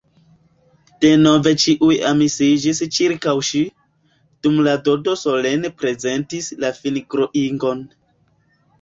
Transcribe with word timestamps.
Denove 1.03 1.53
ĉiuj 1.63 1.97
amasiĝis 2.13 2.81
ĉirkaŭ 2.97 3.35
ŝi, 3.51 3.63
dum 4.49 4.59
la 4.71 4.77
Dodo 4.91 5.17
solene 5.27 5.75
prezentis 5.85 6.53
la 6.67 6.77
fingroingon. 6.83 7.89